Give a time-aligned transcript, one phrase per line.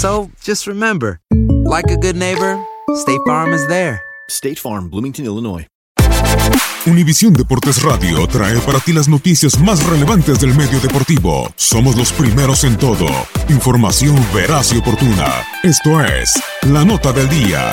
[0.00, 1.20] So just remember,
[1.66, 2.58] like a good neighbor,
[2.94, 4.00] State Farm is there.
[4.30, 5.66] State Farm, Bloomington, Illinois.
[6.86, 11.52] Univisión Deportes Radio trae para ti las noticias más relevantes del medio deportivo.
[11.56, 13.08] Somos los primeros en todo.
[13.50, 15.44] Información veraz y oportuna.
[15.62, 17.70] Esto es La Nota del Día.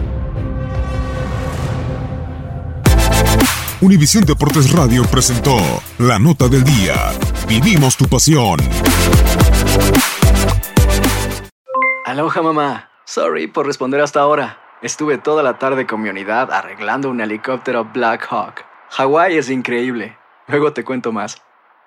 [3.81, 5.57] Univisión Deportes Radio presentó
[5.99, 6.95] La Nota del Día.
[7.49, 8.59] Vivimos tu pasión.
[12.05, 12.91] Aloha mamá.
[13.07, 14.59] Sorry por responder hasta ahora.
[14.83, 18.65] Estuve toda la tarde con mi unidad arreglando un helicóptero Black Hawk.
[18.91, 20.17] Hawái es increíble.
[20.49, 21.41] Luego te cuento más.